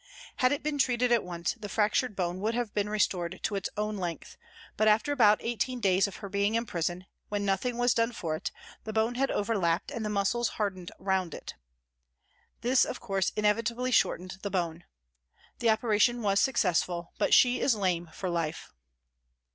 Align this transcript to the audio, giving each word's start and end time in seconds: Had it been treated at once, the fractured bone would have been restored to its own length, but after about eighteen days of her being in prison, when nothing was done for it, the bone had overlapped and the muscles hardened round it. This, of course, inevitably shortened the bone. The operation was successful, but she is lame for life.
Had 0.37 0.51
it 0.51 0.63
been 0.63 0.79
treated 0.79 1.11
at 1.11 1.23
once, 1.23 1.53
the 1.59 1.69
fractured 1.69 2.15
bone 2.15 2.39
would 2.39 2.55
have 2.55 2.73
been 2.73 2.89
restored 2.89 3.39
to 3.43 3.53
its 3.53 3.69
own 3.77 3.97
length, 3.97 4.35
but 4.75 4.87
after 4.87 5.11
about 5.11 5.37
eighteen 5.43 5.79
days 5.79 6.07
of 6.07 6.15
her 6.25 6.27
being 6.27 6.55
in 6.55 6.65
prison, 6.65 7.05
when 7.29 7.45
nothing 7.45 7.77
was 7.77 7.93
done 7.93 8.11
for 8.11 8.35
it, 8.35 8.49
the 8.83 8.93
bone 8.93 9.13
had 9.13 9.29
overlapped 9.29 9.91
and 9.91 10.03
the 10.03 10.09
muscles 10.09 10.49
hardened 10.57 10.91
round 10.97 11.35
it. 11.35 11.53
This, 12.61 12.83
of 12.83 12.99
course, 12.99 13.29
inevitably 13.35 13.91
shortened 13.91 14.39
the 14.41 14.49
bone. 14.49 14.85
The 15.59 15.69
operation 15.69 16.23
was 16.23 16.39
successful, 16.39 17.13
but 17.19 17.35
she 17.35 17.59
is 17.61 17.75
lame 17.75 18.09
for 18.11 18.27
life. 18.27 18.73